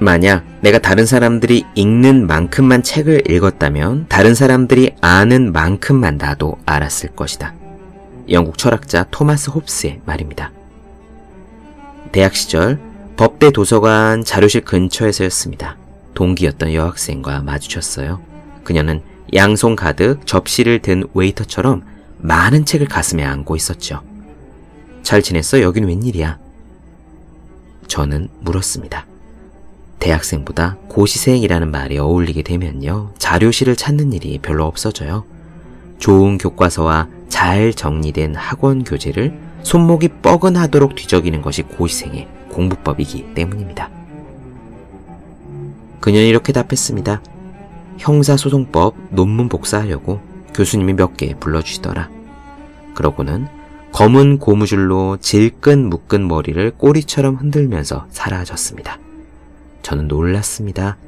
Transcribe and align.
만약 0.00 0.44
내가 0.60 0.78
다른 0.78 1.06
사람들이 1.06 1.64
읽는 1.74 2.26
만큼만 2.26 2.82
책을 2.82 3.30
읽었다면 3.30 4.06
다른 4.08 4.34
사람들이 4.34 4.94
아는 5.00 5.52
만큼만 5.52 6.18
나도 6.18 6.56
알았을 6.66 7.10
것이다. 7.16 7.54
영국 8.30 8.58
철학자 8.58 9.04
토마스 9.10 9.50
홉스의 9.50 10.02
말입니다. 10.04 10.52
대학 12.12 12.36
시절 12.36 12.78
법대 13.16 13.50
도서관 13.50 14.22
자료실 14.22 14.60
근처에서였습니다. 14.60 15.76
동기였던 16.14 16.74
여학생과 16.74 17.42
마주쳤어요. 17.42 18.20
그녀는 18.62 19.02
양손 19.34 19.74
가득 19.74 20.26
접시를 20.26 20.80
든 20.80 21.04
웨이터처럼 21.12 21.82
많은 22.18 22.64
책을 22.64 22.86
가슴에 22.86 23.24
안고 23.24 23.56
있었죠. 23.56 24.02
잘 25.02 25.22
지냈어? 25.22 25.60
여긴 25.60 25.84
웬일이야? 25.84 26.38
저는 27.88 28.28
물었습니다. 28.40 29.07
대학생보다 29.98 30.76
고시생이라는 30.88 31.70
말이 31.70 31.98
어울리게 31.98 32.42
되면요. 32.42 33.12
자료실을 33.18 33.76
찾는 33.76 34.12
일이 34.12 34.38
별로 34.38 34.64
없어져요. 34.64 35.24
좋은 35.98 36.38
교과서와 36.38 37.08
잘 37.28 37.72
정리된 37.74 38.34
학원 38.36 38.84
교재를 38.84 39.38
손목이 39.62 40.08
뻐근하도록 40.22 40.94
뒤적이는 40.94 41.42
것이 41.42 41.62
고시생의 41.62 42.28
공부법이기 42.50 43.34
때문입니다. 43.34 43.90
그녀는 46.00 46.26
이렇게 46.26 46.52
답했습니다. 46.52 47.20
형사소송법 47.98 48.94
논문 49.10 49.48
복사하려고 49.48 50.20
교수님이 50.54 50.94
몇 50.94 51.16
개 51.16 51.34
불러주시더라. 51.34 52.08
그러고는 52.94 53.48
검은 53.92 54.38
고무줄로 54.38 55.16
질끈 55.20 55.88
묶은 55.88 56.28
머리를 56.28 56.72
꼬리처럼 56.76 57.36
흔들면서 57.36 58.06
사라졌습니다. 58.10 58.98
저는 59.88 60.06
놀랐습니다. 60.06 60.98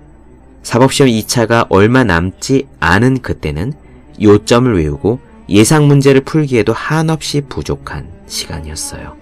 사법시험 0.63 1.11
2차가 1.11 1.67
얼마 1.69 2.03
남지 2.03 2.67
않은 2.81 3.21
그때는 3.21 3.75
요점을 4.23 4.75
외우고 4.75 5.21
예상 5.51 5.87
문제를 5.87 6.23
풀기에도 6.23 6.73
한없이 6.73 7.43
부족한 7.43 8.09
시간이었어요. 8.27 9.19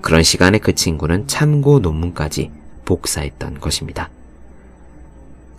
그런 0.00 0.22
시간에 0.22 0.56
그 0.56 0.74
친구는 0.74 1.26
참고 1.26 1.80
논문까지 1.80 2.50
복사했던 2.86 3.60
것입니다. 3.60 4.08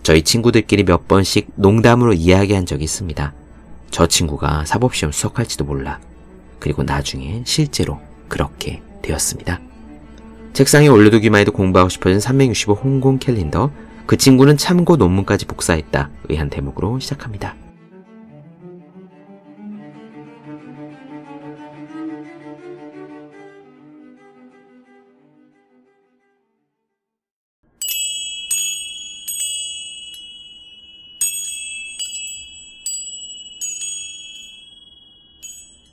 저희 0.02 0.22
친구들끼리 0.22 0.82
몇 0.82 1.06
번씩 1.06 1.52
농담으로 1.54 2.14
이야기한 2.14 2.66
적이 2.66 2.82
있습니다. 2.82 3.32
저 3.92 4.06
친구가 4.08 4.64
사법시험 4.64 5.12
수석할지도 5.12 5.64
몰라. 5.64 6.00
그리고 6.58 6.82
나중에 6.82 7.42
실제로 7.44 8.00
그렇게 8.26 8.82
되었습니다. 9.02 9.60
책상에 10.56 10.88
올려두기만 10.88 11.42
해도 11.42 11.52
공부하고 11.52 11.90
싶어진 11.90 12.18
365 12.18 12.72
홍콩 12.72 13.18
캘린더. 13.18 13.70
그 14.06 14.16
친구는 14.16 14.56
참고 14.56 14.96
논문까지 14.96 15.44
복사했다. 15.44 16.08
의한 16.30 16.48
대목으로 16.48 16.98
시작합니다. 16.98 17.54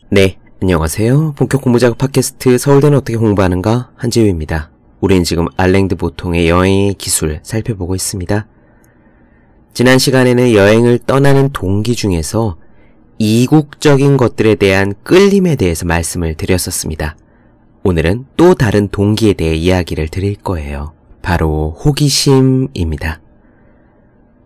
네, 0.10 0.38
안녕하세요. 0.64 1.34
본격 1.36 1.62
공부작업 1.62 1.98
팟캐스트 1.98 2.58
서울대는 2.58 2.98
어떻게 2.98 3.18
공부하는가 3.18 3.92
한지우입니다. 3.98 4.72
우리는 5.02 5.26
지금 5.26 5.48
알랭드 5.58 5.98
보통의 5.98 6.48
여행의 6.48 6.94
기술 6.94 7.42
살펴보고 7.44 7.96
있습니다. 7.96 8.48
지난 9.74 10.00
시간에는 10.00 10.54
여행을 10.54 11.00
떠나는 11.00 11.50
동기 11.52 11.96
중에서 11.96 12.56
이국적인 13.18 14.16
것들에 14.16 14.56
대한 14.56 14.94
끌림에 15.04 15.58
대해서 15.58 15.86
말씀을 15.86 16.36
드렸었습니다. 16.36 17.18
오늘은 17.84 18.24
또 18.38 18.56
다른 18.56 18.88
동기에 18.88 19.34
대해 19.34 19.56
이야기를 19.56 20.08
드릴 20.08 20.38
거예요. 20.38 20.94
바로 21.22 21.72
호기심입니다. 21.72 23.20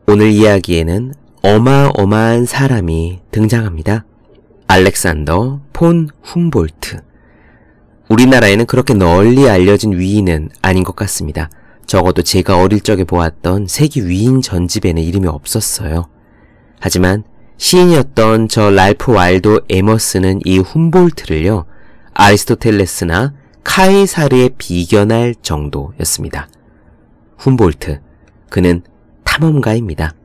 오늘 0.07 0.31
이야기에는 0.31 1.13
어마어마한 1.43 2.45
사람이 2.45 3.19
등장합니다. 3.29 4.05
알렉산더 4.65 5.66
폰 5.77 6.09
훔볼트. 6.23 7.03
우리나라에는 8.09 8.65
그렇게 8.65 8.95
널리 8.95 9.47
알려진 9.47 9.91
위인은 9.91 10.49
아닌 10.63 10.83
것 10.83 10.95
같습니다. 10.95 11.51
적어도 11.85 12.23
제가 12.23 12.59
어릴 12.59 12.81
적에 12.81 13.03
보았던 13.03 13.67
세계 13.67 14.01
위인 14.01 14.41
전집에는 14.41 14.99
이름이 15.03 15.27
없었어요. 15.27 16.09
하지만 16.79 17.23
시인이었던 17.57 18.47
저 18.47 18.71
랄프 18.71 19.11
와일도 19.11 19.61
에머스는 19.69 20.39
이 20.45 20.57
훔볼트를요, 20.57 21.65
아리스토텔레스나 22.15 23.35
카이사르에 23.63 24.49
비견할 24.57 25.35
정도였습니다. 25.43 26.49
훔볼트, 27.37 28.01
그는 28.49 28.81
탐험가입니다. 29.23 30.15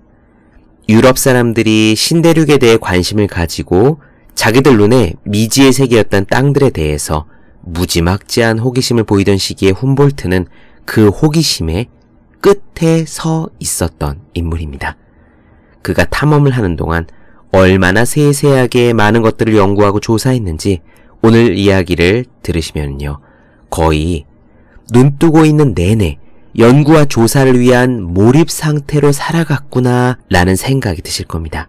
유럽 0.89 1.19
사람들이 1.19 1.95
신대륙에 1.95 2.57
대해 2.57 2.79
관심을 2.79 3.27
가지고 3.27 4.01
자기들 4.34 4.76
눈에 4.76 5.15
미지의 5.25 5.72
세계였던 5.72 6.26
땅들에 6.26 6.70
대해서 6.70 7.26
무지막지한 7.62 8.59
호기심을 8.59 9.04
보이던 9.04 9.38
시기에 9.38 9.70
훔볼트는 9.70 10.47
그 10.84 11.09
호기심의 11.09 11.87
끝에 12.41 13.04
서 13.06 13.48
있었던 13.60 14.21
인물입니다. 14.34 14.97
그가 15.81 16.04
탐험을 16.04 16.53
하는 16.53 16.76
동안 16.76 17.06
얼마나 17.53 18.04
세세하게 18.04 18.94
많은 18.94 19.22
것들을 19.22 19.54
연구하고 19.54 20.00
조사했는지 20.00 20.81
오늘 21.21 21.56
이야기를 21.56 22.25
들으시면요. 22.42 23.21
거의 23.71 24.25
눈 24.92 25.19
뜨고 25.19 25.44
있는 25.44 25.75
내내 25.75 26.19
연구와 26.59 27.04
조사를 27.04 27.59
위한 27.60 28.03
몰입 28.03 28.50
상태로 28.50 29.12
살아갔구나 29.12 30.19
라는 30.28 30.56
생각이 30.56 31.00
드실 31.03 31.26
겁니다. 31.26 31.69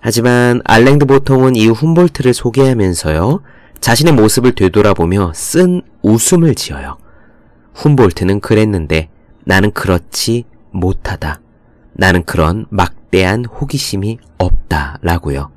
하지만 0.00 0.60
알랭드 0.64 1.06
보통은 1.06 1.56
이 1.56 1.66
훔볼트를 1.68 2.32
소개하면서요. 2.32 3.40
자신의 3.80 4.14
모습을 4.14 4.52
되돌아보며 4.52 5.32
쓴 5.34 5.82
웃음을 6.02 6.54
지어요. 6.54 6.98
훔볼트는 7.74 8.40
그랬는데 8.40 9.08
나는 9.44 9.70
그렇지 9.72 10.44
못하다. 10.70 11.40
나는 11.92 12.24
그런 12.24 12.66
막대한 12.70 13.44
호기심이 13.44 14.18
없다. 14.38 14.98
라고요. 15.02 15.50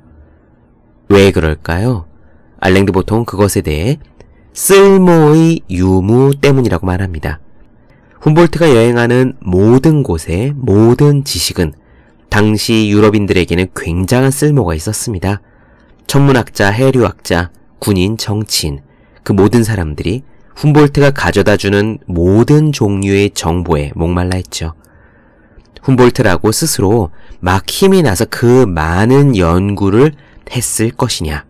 왜 1.08 1.30
그럴까요? 1.30 2.06
알랭드 2.58 2.92
보통은 2.92 3.24
그것에 3.24 3.60
대해 3.60 3.98
쓸모의 4.54 5.60
유무 5.70 6.36
때문이라고 6.40 6.86
말합니다. 6.86 7.40
훔볼트가 8.20 8.70
여행하는 8.70 9.34
모든 9.40 10.02
곳의 10.02 10.52
모든 10.56 11.24
지식은 11.24 11.72
당시 12.32 12.88
유럽인들에게는 12.88 13.66
굉장한 13.76 14.30
쓸모가 14.30 14.74
있었습니다. 14.74 15.42
천문학자, 16.06 16.70
해류학자, 16.70 17.50
군인, 17.78 18.16
정치인, 18.16 18.80
그 19.22 19.34
모든 19.34 19.62
사람들이 19.62 20.22
훔볼트가 20.56 21.10
가져다 21.10 21.58
주는 21.58 21.98
모든 22.06 22.72
종류의 22.72 23.32
정보에 23.34 23.92
목말라 23.94 24.36
했죠. 24.36 24.72
훔볼트라고 25.82 26.52
스스로 26.52 27.10
막 27.40 27.68
힘이 27.68 28.00
나서 28.00 28.24
그 28.24 28.64
많은 28.64 29.36
연구를 29.36 30.12
했을 30.52 30.90
것이냐? 30.90 31.44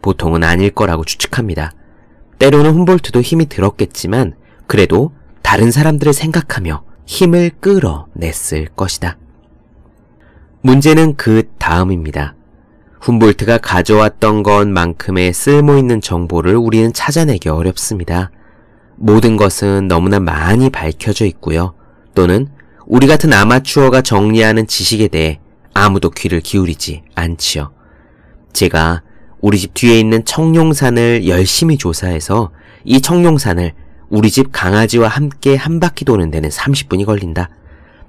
보통은 0.00 0.44
아닐 0.44 0.70
거라고 0.70 1.04
추측합니다. 1.04 1.72
때로는 2.38 2.70
훔볼트도 2.70 3.20
힘이 3.20 3.46
들었겠지만 3.46 4.36
그래도 4.68 5.12
다른 5.42 5.72
사람들을 5.72 6.12
생각하며 6.12 6.84
힘을 7.04 7.50
끌어냈을 7.60 8.68
것이다. 8.76 9.18
문제는 10.66 11.16
그 11.16 11.42
다음입니다. 11.58 12.34
훔볼트가 13.02 13.58
가져왔던 13.58 14.42
것만큼의 14.42 15.34
쓸모있는 15.34 16.00
정보를 16.00 16.56
우리는 16.56 16.90
찾아내기 16.90 17.50
어렵습니다. 17.50 18.30
모든 18.96 19.36
것은 19.36 19.88
너무나 19.88 20.20
많이 20.20 20.70
밝혀져 20.70 21.26
있고요. 21.26 21.74
또는 22.14 22.48
우리 22.86 23.06
같은 23.06 23.34
아마추어가 23.34 24.00
정리하는 24.00 24.66
지식에 24.66 25.08
대해 25.08 25.38
아무도 25.74 26.08
귀를 26.08 26.40
기울이지 26.40 27.02
않지요. 27.14 27.70
제가 28.54 29.02
우리 29.42 29.58
집 29.58 29.74
뒤에 29.74 30.00
있는 30.00 30.24
청룡산을 30.24 31.28
열심히 31.28 31.76
조사해서 31.76 32.52
이 32.84 33.02
청룡산을 33.02 33.74
우리 34.08 34.30
집 34.30 34.50
강아지와 34.50 35.08
함께 35.08 35.56
한 35.56 35.78
바퀴 35.78 36.06
도는 36.06 36.30
데는 36.30 36.48
30분이 36.48 37.04
걸린다. 37.04 37.50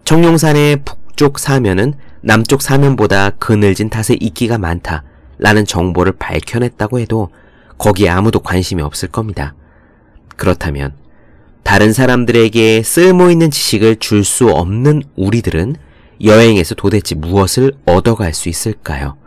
청룡산의 0.06 0.84
북쪽 0.86 1.38
사면은 1.38 1.96
남쪽 2.28 2.64
사면보다 2.64 3.30
그늘진 3.30 3.92
탓에 3.92 4.16
이끼가 4.20 4.58
많다. 4.58 5.04
라는 5.38 5.64
정보를 5.64 6.14
밝혀냈다고 6.14 7.00
해도 7.00 7.30
거기에 7.78 8.10
아무도 8.10 8.40
관심이 8.40 8.82
없을 8.82 9.10
겁니다. 9.10 9.54
그렇다면 10.36 10.94
다른 11.62 11.94
사람들에게 11.94 12.82
쓸모있는 12.82 13.52
지식을 13.52 13.98
줄 13.98 14.24
수 14.24 14.50
없는 14.50 15.04
우리들은 15.16 15.76
여행에서 16.24 16.74
도대체 16.74 17.14
무엇을 17.14 17.74
얻어갈 17.86 18.34
수 18.34 18.50
있을까요? 18.50 19.18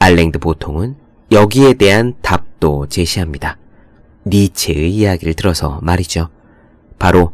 알랭드 0.00 0.40
보통은 0.40 0.96
여기에 1.30 1.74
대한 1.74 2.14
답도 2.22 2.88
제시합니다. 2.88 3.56
니체의 4.26 4.90
이야기를 4.90 5.34
들어서 5.34 5.78
말이죠. 5.80 6.28
바로 6.98 7.32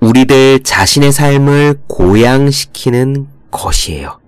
우리들 0.00 0.64
자신의 0.64 1.12
삶을 1.12 1.82
고양시키는 1.86 3.35
것이에요. 3.56 4.20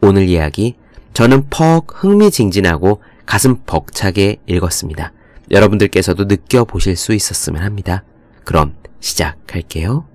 오늘 0.00 0.28
이야기 0.28 0.76
저는 1.14 1.48
퍽 1.48 1.86
흥미진진하고 1.94 3.00
가슴 3.24 3.56
벅차게 3.64 4.36
읽었습니다. 4.46 5.12
여러분들께서도 5.50 6.24
느껴보실 6.24 6.96
수 6.96 7.14
있었으면 7.14 7.62
합니다. 7.62 8.04
그럼 8.44 8.74
시작할게요. 9.00 10.06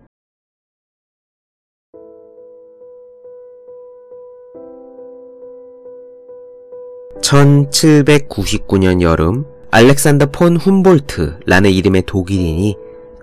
(1799년) 7.22 9.02
여름 9.02 9.46
알렉산더 9.72 10.32
폰 10.32 10.58
훔볼트라는 10.58 11.70
이름의 11.70 12.04
독일인이 12.08 12.76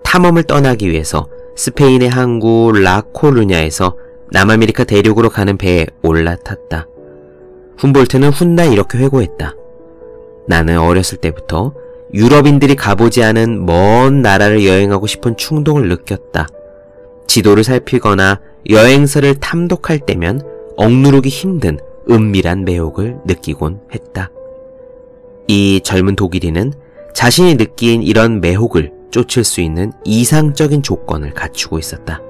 탐험을 0.04 0.44
떠나기 0.44 0.90
위해서 0.90 1.28
스페인의 1.56 2.08
항구 2.08 2.72
라코르냐에서 2.72 3.96
남아메리카 4.30 4.84
대륙으로 4.84 5.30
가는 5.30 5.56
배에 5.56 5.86
올라탔다. 6.02 6.86
훔볼트는 7.78 8.30
훗날 8.30 8.72
이렇게 8.72 8.98
회고했다. 8.98 9.54
나는 10.48 10.78
어렸을 10.78 11.18
때부터 11.18 11.74
유럽인들이 12.14 12.76
가보지 12.76 13.22
않은 13.22 13.66
먼 13.66 14.22
나라를 14.22 14.64
여행하고 14.64 15.06
싶은 15.06 15.36
충동을 15.36 15.88
느꼈다. 15.88 16.48
지도를 17.26 17.64
살피거나 17.64 18.40
여행서를 18.70 19.36
탐독할 19.36 20.00
때면 20.00 20.42
억누르기 20.76 21.28
힘든 21.28 21.78
은밀한 22.10 22.64
매혹을 22.64 23.18
느끼곤 23.26 23.80
했다. 23.92 24.30
이 25.48 25.80
젊은 25.82 26.16
독일인은 26.16 26.72
자신이 27.12 27.56
느낀 27.56 28.02
이런 28.02 28.40
매혹을 28.40 28.92
쫓을 29.10 29.44
수 29.44 29.60
있는 29.60 29.92
이상적인 30.04 30.82
조건을 30.82 31.32
갖추고 31.32 31.78
있었다. 31.78 32.20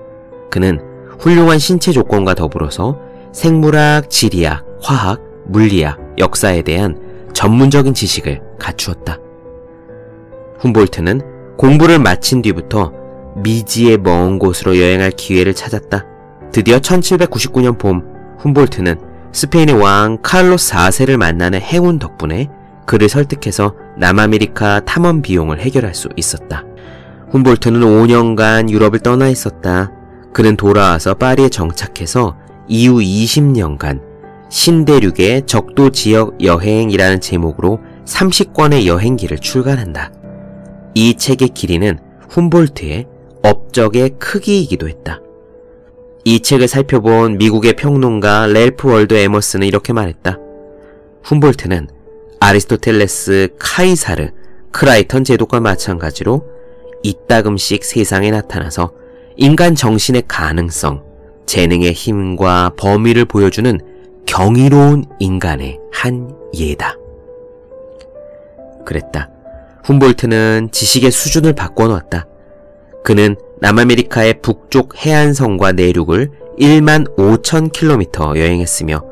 그는 0.51 0.96
훌륭한 1.19 1.59
신체 1.59 1.93
조건과 1.93 2.35
더불어서 2.35 2.99
생물학, 3.33 4.11
지리학, 4.11 4.65
화학, 4.81 5.21
물리학, 5.47 5.99
역사에 6.19 6.63
대한 6.63 7.01
전문적인 7.33 7.95
지식을 7.95 8.41
갖추었다. 8.59 9.19
훔볼트는 10.59 11.57
공부를 11.57 11.99
마친 11.99 12.43
뒤부터 12.43 12.93
미지의 13.37 13.99
먼 13.99 14.39
곳으로 14.39 14.79
여행할 14.79 15.11
기회를 15.11 15.55
찾았다. 15.55 16.07
드디어 16.53 16.79
1799년 16.79 17.79
봄 17.79 18.03
훔볼트는 18.39 18.99
스페인의 19.33 19.75
왕 19.75 20.19
카를로스 20.23 20.73
4세를 20.73 21.19
만나는 21.19 21.61
행운 21.61 21.99
덕분에 21.99 22.49
그를 22.87 23.09
설득해서 23.09 23.75
남아메리카 23.99 24.81
탐험 24.87 25.21
비용을 25.21 25.61
해결할 25.61 25.95
수 25.95 26.09
있었다. 26.17 26.65
훔볼트는 27.31 27.81
5년간 27.81 28.71
유럽을 28.71 29.01
떠나 29.01 29.29
있었다. 29.29 29.93
그는 30.37 30.55
돌아와서 30.55 31.15
파리에 31.15 31.49
정착해서 31.49 32.37
이후 32.69 32.99
20년간 32.99 34.03
신대륙의 34.51 35.47
적도 35.47 35.89
지역 35.89 36.45
여행이라는 36.45 37.23
제목으로 37.23 37.81
30권의 38.05 38.85
여행기를 38.85 39.39
출간한다. 39.39 40.13
이 40.95 41.15
책의 41.15 41.49
길이는 41.55 41.99
훔볼트의 42.29 43.07
업적의 43.45 44.19
크기이기도 44.19 44.91
했다. 44.91 45.23
이 46.27 46.41
책을 46.41 46.69
살펴본 46.69 47.39
미국의 47.39 47.73
평론가 47.73 48.47
랠프 48.49 48.89
월도 48.89 49.15
에머슨은 49.15 49.67
이렇게 49.67 49.95
말했다. 49.95 50.39
훔볼트는 51.25 51.89
아리스토텔레스, 52.41 53.55
카이사르, 53.59 54.33
크라이턴 54.71 55.25
제독과 55.25 55.61
마찬가지로 55.61 56.45
이따금씩 57.03 57.83
세상에 57.85 58.31
나타나서 58.31 59.06
인간 59.39 59.75
정신의 59.75 60.23
가능성, 60.27 61.03
재능의 61.45 61.93
힘과 61.93 62.73
범위를 62.77 63.27
보여주는 63.27 63.79
경이로운 64.25 65.05
인간의 65.19 65.79
한 65.93 66.35
예다. 66.55 66.97
그랬다. 68.87 69.31
훔볼트는 69.85 70.71
지식의 70.73 71.11
수준을 71.11 71.53
바꿔놓았다. 71.53 72.27
그는 73.05 73.37
남아메리카의 73.61 74.41
북쪽 74.41 74.97
해안선과 75.05 75.73
내륙을 75.73 76.31
1만 76.59 77.15
5천 77.17 77.73
킬로미터 77.73 78.39
여행했으며 78.39 79.03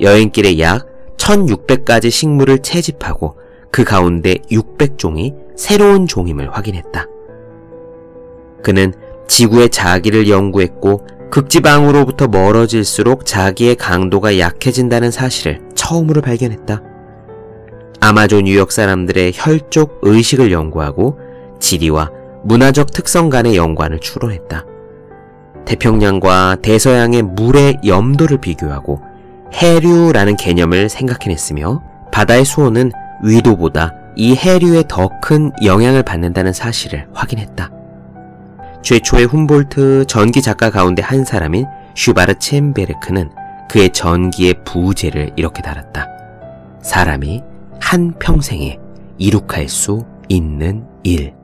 여행길에 0.00 0.58
약 0.60 0.86
1600가지 1.16 2.10
식물을 2.10 2.58
채집하고 2.58 3.36
그 3.70 3.84
가운데 3.84 4.34
600종이 4.50 5.34
새로운 5.56 6.06
종임을 6.06 6.54
확인했다. 6.54 7.06
그는 8.62 8.92
지구의 9.30 9.70
자기를 9.70 10.28
연구했고 10.28 11.06
극지방으로부터 11.30 12.26
멀어질수록 12.26 13.24
자기의 13.24 13.76
강도가 13.76 14.40
약해진다는 14.40 15.12
사실을 15.12 15.60
처음으로 15.76 16.20
발견했다. 16.20 16.82
아마존 18.00 18.48
유역 18.48 18.72
사람들의 18.72 19.30
혈족 19.36 20.00
의식을 20.02 20.50
연구하고 20.50 21.20
지리와 21.60 22.10
문화적 22.42 22.92
특성 22.92 23.30
간의 23.30 23.56
연관을 23.56 24.00
추론했다. 24.00 24.64
태평양과 25.64 26.56
대서양의 26.62 27.22
물의 27.22 27.82
염도를 27.86 28.38
비교하고 28.38 29.00
해류라는 29.54 30.36
개념을 30.36 30.88
생각해냈으며 30.88 31.80
바다의 32.10 32.44
수온은 32.44 32.90
위도보다 33.22 33.94
이 34.16 34.34
해류에 34.34 34.84
더 34.88 35.08
큰 35.22 35.52
영향을 35.64 36.02
받는다는 36.02 36.52
사실을 36.52 37.06
확인했다. 37.12 37.70
최초의 38.82 39.26
훔볼트 39.26 40.06
전기 40.06 40.42
작가 40.42 40.70
가운데 40.70 41.02
한 41.02 41.24
사람인 41.24 41.66
슈바르 41.94 42.34
첸베르크는 42.38 43.30
그의 43.68 43.90
전기의 43.90 44.64
부재를 44.64 45.32
이렇게 45.36 45.62
달았다. 45.62 46.06
사람이 46.82 47.42
한 47.80 48.12
평생에 48.18 48.78
이룩할 49.18 49.68
수 49.68 50.04
있는 50.28 50.84
일. 51.02 51.34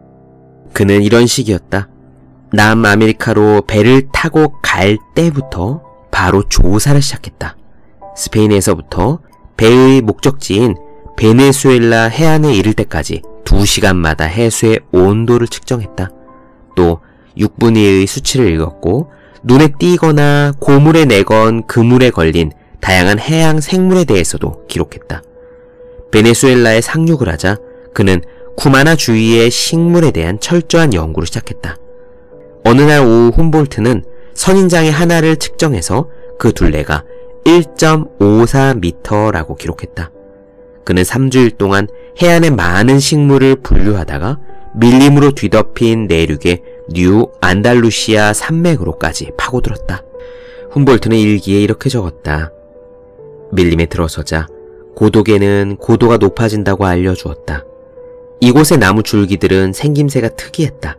그는 0.73 1.03
이런 1.03 1.27
식이었다. 1.27 1.89
남아메리카로 2.53 3.63
배를 3.67 4.09
타고 4.13 4.61
갈 4.63 4.99
때부터 5.15 5.83
바로 6.11 6.43
조사를 6.49 7.01
시작했다. 7.01 7.57
스페인에서부터 8.17 9.21
배의 9.57 10.01
목적지인 10.01 10.75
베네수엘라 11.17 12.05
해안에 12.05 12.53
이를 12.55 12.75
때까지 12.75 13.23
2시간마다 13.45 14.23
해수의 14.23 14.81
온도를 14.93 15.49
측정했다. 15.49 16.11
또 16.77 17.01
6분의 17.39 17.77
1의 17.77 18.07
수치를 18.07 18.51
읽었고 18.53 19.11
눈에 19.43 19.69
띄거나 19.79 20.55
고물에 20.59 21.05
내건 21.05 21.67
그물에 21.67 22.09
걸린 22.11 22.51
다양한 22.81 23.19
해양 23.19 23.61
생물에 23.61 24.05
대해서도 24.05 24.67
기록했다. 24.67 25.23
베네수엘라에 26.13 26.81
상륙을 26.81 27.29
하자 27.29 27.59
그는 27.93 28.23
쿠마나 28.57 28.97
주위의 28.97 29.51
식물에 29.51 30.13
대한 30.13 30.41
철저한 30.41 30.95
연구를 30.95 31.27
시작했다. 31.27 31.77
어느 32.65 32.81
날 32.83 33.01
오후 33.01 33.33
훔볼트는 33.35 34.05
선인장의 34.35 34.91
하나를 34.91 35.37
측정해서 35.37 36.09
그 36.39 36.53
둘레가 36.53 37.05
1.54m라고 37.45 39.57
기록했다. 39.57 40.11
그는 40.85 41.03
3주일 41.03 41.59
동안 41.59 41.87
해안의 42.21 42.51
많은 42.51 42.99
식물을 42.99 43.57
분류하다가 43.57 44.39
밀림으로 44.75 45.33
뒤덮인 45.33 46.07
내륙의 46.07 46.63
뉴 46.89 47.29
안달루시아 47.41 48.33
산맥으로까지 48.33 49.33
파고들었다. 49.37 50.03
훔볼트는 50.71 51.17
일기에 51.17 51.61
이렇게 51.61 51.89
적었다. 51.89 52.53
밀림에 53.53 53.87
들어서자 53.87 54.47
고독에는 54.95 55.77
고도가 55.79 56.17
높아진다고 56.17 56.87
알려주었다. 56.87 57.65
이곳의 58.41 58.79
나무 58.79 59.03
줄기들은 59.03 59.73
생김새가 59.73 60.31
특이했다. 60.31 60.99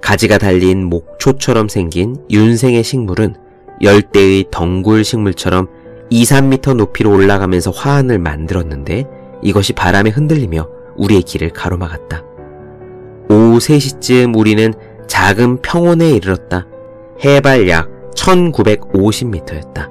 가지가 0.00 0.38
달린 0.38 0.84
목초처럼 0.84 1.68
생긴 1.68 2.16
윤생의 2.30 2.84
식물은 2.84 3.34
열대의 3.82 4.46
덩굴 4.50 5.04
식물처럼 5.04 5.68
2, 6.10 6.22
3미터 6.24 6.74
높이로 6.74 7.12
올라가면서 7.12 7.70
화환을 7.70 8.18
만들었는데 8.18 9.06
이것이 9.42 9.72
바람에 9.72 10.10
흔들리며 10.10 10.68
우리의 10.96 11.22
길을 11.22 11.50
가로막았다. 11.50 12.24
오후 13.30 13.58
3시쯤 13.58 14.36
우리는 14.36 14.72
작은 15.08 15.62
평원에 15.62 16.10
이르렀다. 16.10 16.66
해발 17.24 17.68
약 17.68 17.88
1950m였다. 18.14 19.90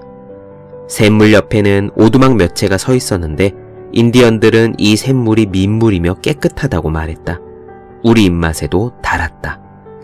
샘물 0.87 1.33
옆에는 1.33 1.91
오두막 1.95 2.35
몇 2.37 2.55
채가 2.55 2.77
서 2.77 2.95
있었는데 2.95 3.51
인디언들은 3.91 4.75
이 4.77 4.95
샘물이 4.95 5.47
민물이며 5.47 6.15
깨끗하다고 6.21 6.89
말했다. 6.89 7.39
우리 8.03 8.25
입맛에도 8.25 8.93
달았다. 9.01 9.61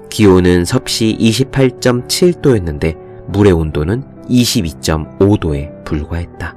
기온은 0.09 0.65
섭씨 0.65 1.17
28.7도였는데 1.19 2.97
물의 3.27 3.53
온도는 3.53 4.03
22.5도에 4.29 5.83
불과했다. 5.85 6.55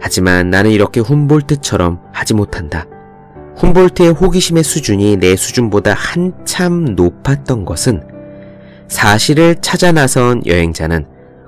하지만 0.00 0.50
나는 0.50 0.70
이렇게 0.70 1.00
훔볼트처럼 1.00 2.00
하지 2.12 2.34
못한다. 2.34 2.86
훔볼트의 3.56 4.10
호기심의 4.10 4.62
수준이 4.62 5.16
내 5.16 5.34
수준보다 5.34 5.94
한참 5.94 6.94
높았던 6.94 7.64
것은 7.64 8.02
사실을 8.88 9.56
찾아 9.62 9.92
나선 9.92 10.42
여행자는 10.46 11.06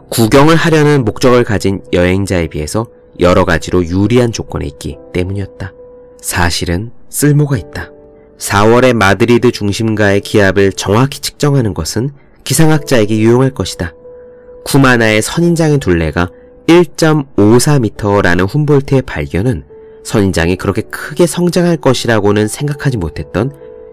구경을 0.08 0.56
하려는 0.56 1.04
목적을 1.04 1.44
가진 1.44 1.82
여행자에 1.92 2.48
비해서 2.48 2.86
여러 3.20 3.44
가지로 3.44 3.84
유리한 3.84 4.32
조건에 4.32 4.66
있기 4.66 4.96
때문이었다. 5.12 5.72
사실은 6.20 6.90
쓸모가 7.10 7.58
있다. 7.58 7.90
4월의 8.38 8.94
마드리드 8.94 9.52
중심가의 9.52 10.20
기압을 10.22 10.72
정확히 10.72 11.20
측정하는 11.20 11.74
것은 11.74 12.10
기상학자에게 12.44 13.18
유용할 13.18 13.50
것이다. 13.50 13.92
쿠마나의 14.64 15.20
선인장의 15.20 15.78
둘레가 15.78 16.30
1.54m라는 16.68 18.46
훔볼트의 18.48 19.02
발견은 19.02 19.64
선인장이 20.08 20.56
그렇게 20.56 20.80
크게 20.80 21.26
성장할 21.26 21.76
것이라고는 21.76 22.48
생각하지 22.48 22.96
못했던 22.96 23.52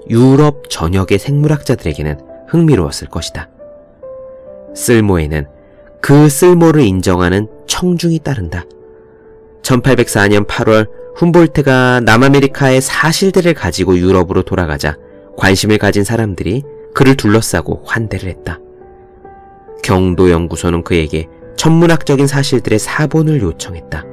유럽 0.09 0.69
전역의 0.69 1.19
생물학자들에게는 1.19 2.19
흥미로웠을 2.47 3.09
것이다. 3.09 3.49
쓸모에는 4.73 5.45
그 5.99 6.29
쓸모를 6.29 6.83
인정하는 6.83 7.49
청중이 7.67 8.19
따른다. 8.19 8.63
1804년 9.63 10.47
8월 10.47 10.87
훔볼트가 11.17 12.01
남아메리카의 12.05 12.81
사실들을 12.81 13.53
가지고 13.53 13.97
유럽으로 13.97 14.43
돌아가자 14.43 14.95
관심을 15.35 15.77
가진 15.79 16.05
사람들이 16.05 16.63
그를 16.93 17.15
둘러싸고 17.15 17.83
환대를 17.85 18.29
했다. 18.29 18.59
경도연구소는 19.83 20.83
그에게 20.83 21.27
천문학적인 21.57 22.27
사실들의 22.27 22.79
사본을 22.79 23.41
요청했다. 23.41 24.05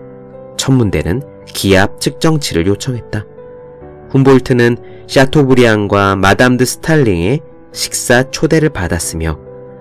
천문대는 0.56 1.31
기압 1.46 2.00
측정치를 2.00 2.66
요청했다. 2.66 3.24
훔볼트는 4.10 4.76
샤토브리앙과 5.06 6.16
마담 6.16 6.56
드 6.56 6.64
스탈의 6.64 7.40
식사 7.72 8.30
초대를 8.30 8.68
받았으며 8.68 9.38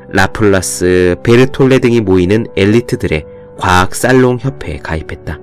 라플라스, 0.10 1.18
베르톨레 1.24 1.80
등이 1.80 2.01
모이는 2.01 2.48
엘리트들의 2.56 3.25
과학 3.58 3.96
살롱 3.96 4.39
협회에 4.39 4.77
가입했다. 4.77 5.39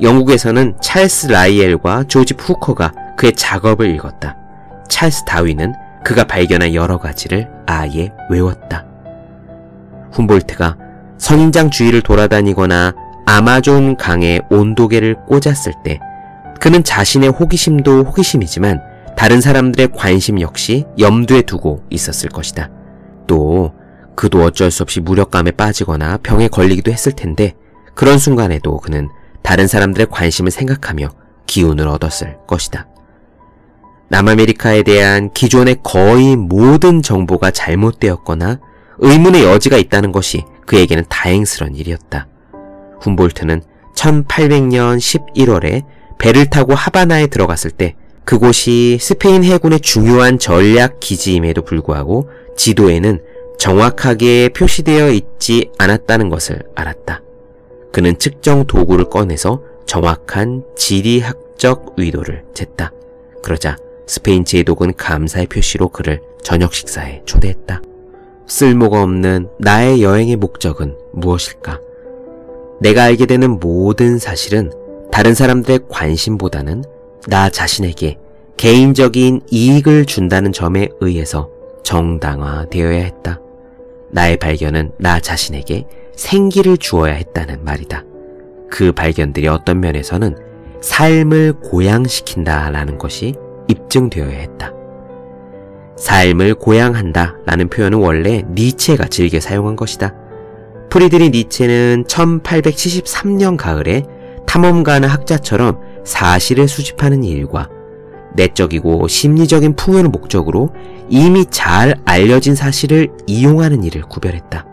영국에서는 0.00 0.74
찰스 0.82 1.28
라이엘과 1.28 2.04
조지프 2.08 2.34
후커가 2.34 2.92
그의 3.16 3.32
작업을 3.34 3.88
읽었다. 3.94 4.36
찰스 4.88 5.24
다윈은 5.24 5.72
그가 6.04 6.24
발견한 6.24 6.74
여러 6.74 6.98
가지를 6.98 7.48
아예 7.66 8.12
외웠다. 8.30 8.84
훔볼트가 10.12 10.76
선인장 11.18 11.70
주위를 11.70 12.02
돌아다니거나 12.02 12.94
아마존 13.26 13.96
강에 13.96 14.40
온도계를 14.50 15.16
꽂았을 15.26 15.72
때 15.84 16.00
그는 16.60 16.84
자신의 16.84 17.30
호기심도 17.30 18.04
호기심이지만 18.04 18.80
다른 19.16 19.40
사람들의 19.40 19.88
관심 19.96 20.40
역시 20.40 20.84
염두에 20.98 21.42
두고 21.42 21.82
있었을 21.90 22.30
것이다. 22.30 22.70
또 23.26 23.74
그도 24.14 24.42
어쩔 24.42 24.70
수 24.70 24.82
없이 24.82 25.00
무력감에 25.00 25.50
빠지거나 25.52 26.18
병에 26.18 26.48
걸리기도 26.48 26.92
했을 26.92 27.12
텐데 27.12 27.54
그런 27.94 28.18
순간에도 28.18 28.78
그는 28.78 29.08
다른 29.42 29.66
사람들의 29.66 30.06
관심을 30.10 30.50
생각하며 30.50 31.08
기운을 31.46 31.88
얻었을 31.88 32.38
것이다. 32.46 32.86
남아메리카에 34.08 34.82
대한 34.82 35.32
기존의 35.32 35.78
거의 35.82 36.36
모든 36.36 37.02
정보가 37.02 37.50
잘못되었거나 37.50 38.60
의문의 38.98 39.44
여지가 39.44 39.76
있다는 39.78 40.12
것이 40.12 40.44
그에게는 40.66 41.04
다행스런 41.08 41.74
일이었다. 41.74 42.28
훔볼트는 43.00 43.62
1800년 43.94 44.98
11월에 44.98 45.84
배를 46.18 46.46
타고 46.46 46.74
하바나에 46.74 47.26
들어갔을 47.26 47.70
때 47.70 47.94
그곳이 48.24 48.98
스페인 49.00 49.44
해군의 49.44 49.80
중요한 49.80 50.38
전략 50.38 51.00
기지임에도 51.00 51.62
불구하고 51.62 52.28
지도에는 52.56 53.20
정확하게 53.58 54.50
표시되어 54.50 55.10
있지 55.10 55.70
않았다는 55.78 56.28
것을 56.28 56.62
알았다. 56.74 57.22
그는 57.92 58.18
측정 58.18 58.66
도구를 58.66 59.08
꺼내서 59.08 59.62
정확한 59.86 60.64
지리학적 60.76 61.94
의도를 61.96 62.44
쟀다. 62.52 62.90
그러자 63.42 63.76
스페인 64.06 64.44
제독은 64.44 64.94
감사의 64.96 65.46
표시로 65.46 65.88
그를 65.88 66.20
저녁 66.42 66.74
식사에 66.74 67.22
초대했다. 67.24 67.80
쓸모가 68.48 69.02
없는 69.02 69.48
나의 69.58 70.02
여행의 70.02 70.36
목적은 70.36 70.96
무엇일까? 71.12 71.80
내가 72.80 73.04
알게 73.04 73.26
되는 73.26 73.58
모든 73.58 74.18
사실은 74.18 74.70
다른 75.10 75.34
사람들의 75.34 75.80
관심보다는 75.88 76.84
나 77.28 77.48
자신에게 77.48 78.18
개인적인 78.56 79.42
이익을 79.50 80.04
준다는 80.06 80.52
점에 80.52 80.88
의해서 81.00 81.50
정당화되어야 81.82 83.02
했다. 83.04 83.40
나의 84.10 84.36
발견은 84.36 84.92
나 84.98 85.20
자신에게 85.20 85.86
생기를 86.14 86.76
주어야 86.76 87.14
했다는 87.14 87.64
말이다. 87.64 88.04
그 88.70 88.92
발견들이 88.92 89.48
어떤 89.48 89.80
면에서는 89.80 90.36
삶을 90.80 91.54
고양시킨다 91.62 92.70
라는 92.70 92.98
것이 92.98 93.34
입증되어야 93.68 94.38
했다. 94.38 94.72
삶을 95.96 96.54
고양한다 96.56 97.36
라는 97.46 97.68
표현은 97.68 97.98
원래 97.98 98.44
니체가 98.50 99.06
즐겨 99.06 99.40
사용한 99.40 99.76
것이다. 99.76 100.14
프리드리 100.96 101.28
니체는 101.28 102.04
1873년 102.08 103.58
가을에 103.58 104.04
탐험가는 104.46 105.06
학자처럼 105.06 105.78
사실을 106.06 106.68
수집하는 106.68 107.22
일과 107.22 107.68
내적이고 108.34 109.06
심리적인 109.06 109.76
풍요를 109.76 110.08
목적으로 110.08 110.70
이미 111.10 111.44
잘 111.50 111.96
알려진 112.06 112.54
사실을 112.54 113.10
이용하는 113.26 113.84
일을 113.84 114.04
구별했다. 114.04 114.64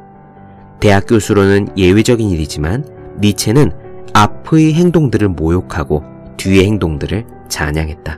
대학 0.80 1.08
교수로는 1.08 1.78
예외적인 1.78 2.30
일이지만 2.30 2.86
니체는 3.20 3.74
앞의 4.14 4.76
행동들을 4.76 5.28
모욕하고 5.28 6.06
뒤의 6.38 6.64
행동들을 6.68 7.26
찬양했다. 7.50 8.18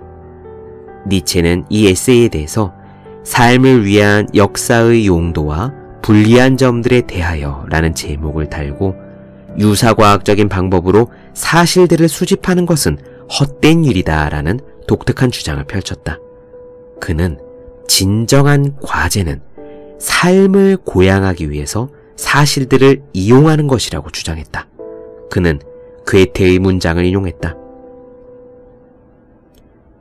니체는 1.07 1.65
이 1.69 1.87
에세이에 1.87 2.27
대해서 2.27 2.71
삶을 3.23 3.83
위한 3.83 4.27
역사의 4.35 5.07
용도와 5.07 5.84
불리한 6.05 6.55
점들에 6.55 7.01
대하여 7.01 7.65
라는 7.67 7.95
제목을 7.95 8.47
달고 8.47 8.95
유사과학적인 9.57 10.49
방법으로 10.49 11.09
사실들을 11.33 12.07
수집하는 12.07 12.67
것은 12.67 12.99
헛된 13.27 13.83
일이다 13.83 14.29
라는 14.29 14.59
독특한 14.87 15.31
주장을 15.31 15.63
펼쳤다. 15.63 16.19
그는 17.01 17.39
진정한 17.87 18.75
과제는 18.83 19.41
삶을 19.97 20.77
고양하기 20.85 21.49
위해서 21.49 21.89
사실들을 22.17 23.01
이용하는 23.13 23.65
것이라고 23.65 24.11
주장했다. 24.11 24.67
그는 25.31 25.59
괴테의 26.05 26.59
문장을 26.59 27.03
인용했다. 27.03 27.55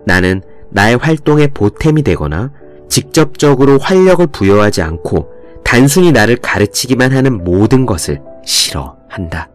나는 0.05 0.43
나의 0.69 0.99
활동의 0.99 1.49
보탬이 1.55 2.03
되거나 2.03 2.53
직접적으로 2.91 3.79
활력을 3.79 4.27
부여하지 4.27 4.83
않고 4.83 5.34
단순히 5.75 6.12
나를 6.12 6.37
가르치기만 6.37 7.11
하는 7.11 7.43
모든 7.43 7.85
것을 7.85 8.23
싫어한다. 8.45 9.50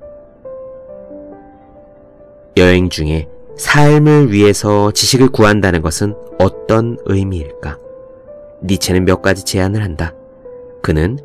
여행 2.58 2.90
중에 2.90 3.30
삶을 3.58 4.30
위해서 4.30 4.92
지식을 4.92 5.30
구한다는 5.30 5.82
것은 5.82 6.14
어떤 6.38 6.98
의미일까? 7.06 7.78
니체는 8.62 9.06
몇 9.06 9.22
가지 9.22 9.46
제안을 9.46 9.82
한다. 9.82 10.14
그는 10.82 11.20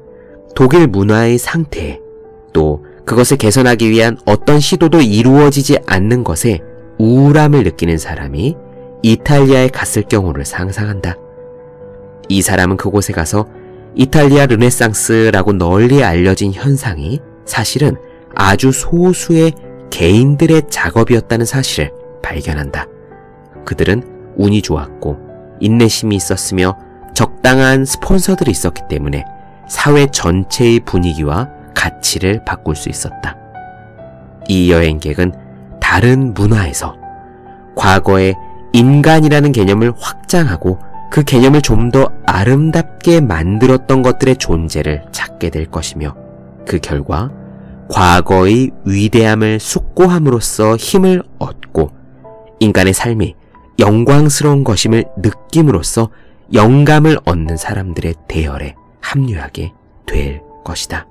독일 0.54 0.86
문화의 0.86 1.38
상태, 1.38 2.00
또 2.52 2.84
그것을 3.04 3.36
개선하기 3.36 3.90
위한 3.90 4.16
어떤 4.26 4.60
시도도 4.60 5.00
이루어지지 5.00 5.78
않는 5.86 6.22
것에 6.22 6.60
우울함을 6.98 7.64
느끼는 7.64 7.98
사람이 7.98 8.56
이탈리아에 9.02 9.70
갔을 9.70 10.04
경우를 10.04 10.44
상상한다. 10.44 11.16
이 12.28 12.42
사람은 12.42 12.76
그곳에 12.76 13.12
가서 13.12 13.48
이탈리아 13.96 14.46
르네상스라고 14.46 15.52
널리 15.52 16.02
알려진 16.02 16.52
현상이 16.52 17.20
사실은 17.44 17.96
아주 18.34 18.72
소수의 18.72 19.52
개인들의 19.90 20.62
작업이었다는 20.68 21.46
사실을 21.46 21.92
발견한다. 22.22 22.86
그들은 23.64 24.34
운이 24.36 24.62
좋았고 24.62 25.18
인내심이 25.60 26.16
있었으며 26.16 26.76
적당한 27.14 27.84
스폰서들이 27.84 28.50
있었기 28.50 28.82
때문에 28.88 29.24
사회 29.68 30.06
전체의 30.06 30.80
분위기와 30.80 31.48
가치를 31.74 32.44
바꿀 32.44 32.74
수 32.74 32.88
있었다. 32.88 33.36
이 34.48 34.72
여행객은 34.72 35.32
다른 35.80 36.34
문화에서 36.34 36.96
과거의 37.76 38.34
인간이라는 38.72 39.52
개념을 39.52 39.92
확장하고 39.96 40.78
그 41.10 41.22
개념을 41.22 41.62
좀 41.62 41.90
더 41.90 42.10
아름답게 42.26 43.20
만들었던 43.20 44.02
것들의 44.02 44.36
존재를 44.36 45.04
찾게 45.12 45.50
될 45.50 45.66
것이며 45.66 46.16
그 46.66 46.78
결과 46.80 47.30
과거의 47.88 48.70
위대함을 48.84 49.60
숙고함으로써 49.60 50.76
힘을 50.76 51.22
얻고 51.38 51.90
인간의 52.60 52.94
삶이 52.94 53.34
영광스러운 53.78 54.64
것임을 54.64 55.04
느낌으로써 55.18 56.10
영감을 56.52 57.18
얻는 57.24 57.56
사람들의 57.56 58.14
대열에 58.26 58.74
합류하게 59.00 59.72
될 60.06 60.42
것이다. 60.64 61.06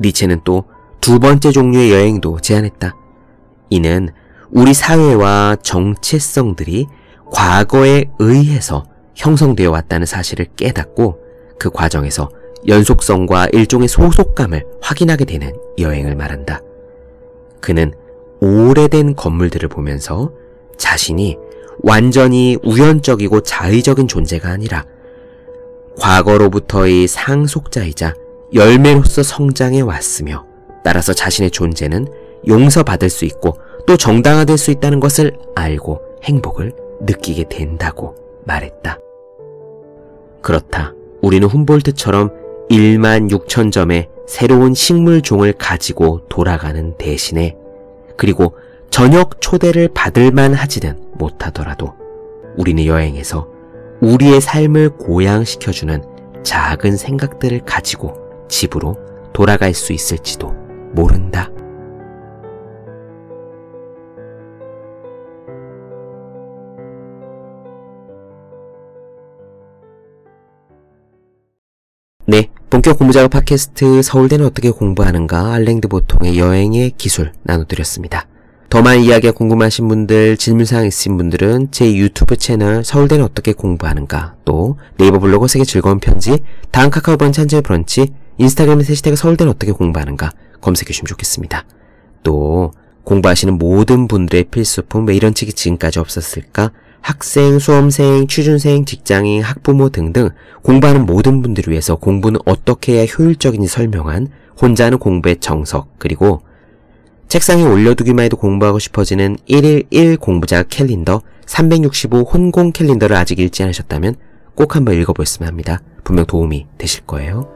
니체는 0.00 0.42
또 0.44 0.64
두 1.00 1.18
번째 1.18 1.50
종류의 1.50 1.92
여행도 1.92 2.40
제안했다. 2.40 2.94
이는 3.70 4.10
우리 4.50 4.74
사회와 4.74 5.56
정체성들이 5.62 6.86
과거에 7.32 8.04
의해서 8.18 8.84
형성되어 9.14 9.70
왔다는 9.70 10.06
사실을 10.06 10.46
깨닫고 10.56 11.18
그 11.58 11.70
과정에서 11.70 12.30
연속성과 12.66 13.48
일종의 13.52 13.88
소속감을 13.88 14.64
확인하게 14.82 15.24
되는 15.24 15.52
여행을 15.78 16.14
말한다. 16.14 16.60
그는 17.60 17.92
오래된 18.40 19.16
건물들을 19.16 19.68
보면서 19.68 20.32
자신이 20.76 21.36
완전히 21.82 22.56
우연적이고 22.62 23.40
자의적인 23.40 24.08
존재가 24.08 24.48
아니라 24.50 24.84
과거로부터의 25.98 27.06
상속자이자 27.06 28.14
열매로서 28.54 29.22
성장해 29.22 29.80
왔으며 29.82 30.46
따라서 30.82 31.12
자신의 31.12 31.50
존재는 31.50 32.06
용서받을 32.48 33.10
수 33.10 33.24
있고 33.26 33.58
또 33.86 33.96
정당화될 33.96 34.56
수 34.56 34.70
있다는 34.70 35.00
것을 35.00 35.36
알고 35.54 36.00
행복을 36.24 36.72
느끼게 37.00 37.48
된다고 37.48 38.14
말했다. 38.44 38.98
그렇다. 40.42 40.94
우리는 41.22 41.46
훔볼트처럼 41.46 42.30
1만 42.70 43.30
6천 43.30 43.72
점의 43.72 44.08
새로운 44.26 44.74
식물 44.74 45.22
종을 45.22 45.52
가지고 45.52 46.20
돌아가는 46.28 46.96
대신에 46.96 47.56
그리고 48.16 48.54
저녁 48.90 49.40
초대를 49.40 49.88
받을만 49.94 50.54
하지는 50.54 50.96
못하더라도 51.14 51.94
우리는 52.56 52.84
여행에서 52.86 53.48
우리의 54.00 54.40
삶을 54.40 54.90
고양시켜주는 54.96 56.02
작은 56.42 56.96
생각들을 56.96 57.60
가지고 57.60 58.14
집으로 58.48 58.96
돌아갈 59.32 59.74
수 59.74 59.92
있을지도 59.92 60.48
모른다. 60.92 61.50
네, 72.30 72.48
본격 72.70 72.96
공부작업 72.96 73.32
팟캐스트 73.32 74.02
서울대는 74.02 74.46
어떻게 74.46 74.70
공부하는가 74.70 75.52
알랭드 75.52 75.88
보통의 75.88 76.38
여행의 76.38 76.92
기술 76.96 77.32
나눠드렸습니다. 77.42 78.28
더 78.68 78.82
많은 78.82 79.02
이야기가 79.02 79.32
궁금하신 79.32 79.88
분들, 79.88 80.36
질문사항 80.36 80.86
있으신 80.86 81.16
분들은 81.16 81.72
제 81.72 81.92
유튜브 81.92 82.36
채널 82.36 82.84
서울대는 82.84 83.24
어떻게 83.24 83.52
공부하는가 83.52 84.36
또 84.44 84.78
네이버 84.96 85.18
블로그 85.18 85.48
세계 85.48 85.64
즐거운 85.64 85.98
편지, 85.98 86.38
다음 86.70 86.90
카카오 86.90 87.16
브런치 87.16 87.40
한재 87.40 87.62
브런치, 87.62 88.12
인스타그램에 88.38 88.84
해시태그 88.84 89.16
서울대는 89.16 89.50
어떻게 89.50 89.72
공부하는가 89.72 90.30
검색해 90.60 90.86
주시면 90.86 91.08
좋겠습니다. 91.08 91.64
또 92.22 92.70
공부하시는 93.02 93.58
모든 93.58 94.06
분들의 94.06 94.44
필수품 94.52 95.08
왜 95.08 95.16
이런 95.16 95.34
책이 95.34 95.52
지금까지 95.54 95.98
없었을까? 95.98 96.70
학생, 97.00 97.58
수험생, 97.58 98.26
취준생, 98.26 98.84
직장인, 98.84 99.42
학부모 99.42 99.88
등등 99.88 100.30
공부하는 100.62 101.06
모든 101.06 101.42
분들을 101.42 101.70
위해서 101.70 101.96
공부는 101.96 102.40
어떻게 102.44 102.94
해야 102.94 103.04
효율적인지 103.04 103.68
설명한 103.68 104.28
혼자 104.60 104.86
하는 104.86 104.98
공부의 104.98 105.36
정석 105.40 105.98
그리고 105.98 106.42
책상에 107.28 107.62
올려두기만 107.62 108.24
해도 108.24 108.36
공부하고 108.36 108.78
싶어지는 108.78 109.36
1일 109.48 109.86
1 109.90 110.16
공부자 110.16 110.62
캘린더 110.64 111.22
365 111.46 112.22
혼공 112.22 112.72
캘린더를 112.72 113.16
아직 113.16 113.38
읽지 113.38 113.62
않으셨다면 113.62 114.16
꼭 114.54 114.76
한번 114.76 114.94
읽어보셨으면 114.94 115.48
합니다. 115.48 115.80
분명 116.04 116.26
도움이 116.26 116.66
되실 116.76 117.02
거예요. 117.06 117.48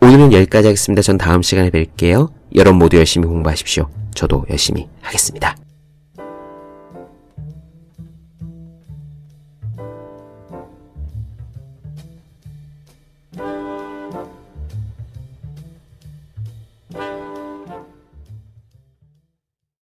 오늘은 0.00 0.32
여기까지 0.32 0.68
하겠습니다. 0.68 1.02
전 1.02 1.18
다음 1.18 1.42
시간에 1.42 1.70
뵐게요. 1.70 2.30
여러분 2.54 2.78
모두 2.78 2.96
열심히 2.96 3.26
공부하십시오. 3.26 3.88
저도 4.14 4.46
열심히 4.50 4.88
하겠습니다. 5.00 5.56